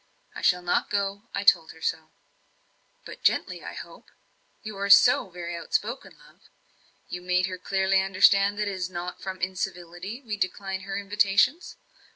I 0.33 0.41
shall 0.41 0.63
not 0.63 0.89
go 0.89 1.29
I 1.35 1.43
told 1.43 1.73
her 1.73 1.81
so." 1.83 2.09
"But 3.05 3.21
gently, 3.21 3.63
I 3.63 3.75
hope? 3.75 4.09
you 4.63 4.75
are 4.77 4.89
so 4.89 5.29
very 5.29 5.55
outspoken, 5.55 6.17
love. 6.17 6.39
You 7.07 7.21
made 7.21 7.45
her 7.45 7.59
clearly 7.59 8.01
understand 8.01 8.57
that 8.57 8.67
it 8.67 8.71
is 8.73 8.89
not 8.89 9.21
from 9.21 9.39
incivility 9.39 10.19
we 10.23 10.37
decline 10.37 10.81
her 10.81 10.97
invitations? 10.97 11.75